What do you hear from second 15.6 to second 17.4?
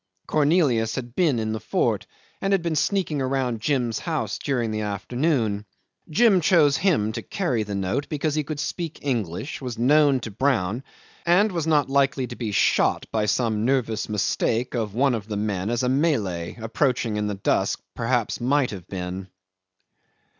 as a Malay, approaching in the